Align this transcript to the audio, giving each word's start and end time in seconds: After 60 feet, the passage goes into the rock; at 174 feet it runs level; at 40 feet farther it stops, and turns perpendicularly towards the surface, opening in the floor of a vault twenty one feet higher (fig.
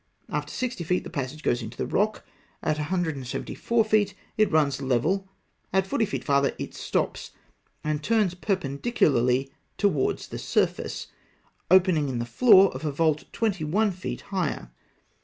After 0.29 0.51
60 0.51 0.83
feet, 0.83 1.03
the 1.03 1.11
passage 1.11 1.43
goes 1.43 1.61
into 1.61 1.77
the 1.77 1.85
rock; 1.85 2.25
at 2.63 2.77
174 2.77 3.85
feet 3.85 4.15
it 4.35 4.51
runs 4.51 4.81
level; 4.81 5.29
at 5.71 5.85
40 5.85 6.05
feet 6.07 6.23
farther 6.23 6.55
it 6.57 6.73
stops, 6.73 7.33
and 7.83 8.01
turns 8.01 8.33
perpendicularly 8.33 9.51
towards 9.77 10.29
the 10.29 10.39
surface, 10.39 11.05
opening 11.69 12.09
in 12.09 12.17
the 12.17 12.25
floor 12.25 12.71
of 12.73 12.83
a 12.83 12.91
vault 12.91 13.25
twenty 13.31 13.63
one 13.63 13.91
feet 13.91 14.21
higher 14.21 14.71
(fig. 14.73 14.75